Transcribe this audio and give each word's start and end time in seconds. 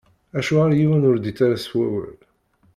Acuɣeṛ 0.37 0.71
yiwen 0.75 1.07
ur 1.09 1.17
d-ittarra 1.17 1.57
s 1.59 1.67
wawal? 1.77 2.17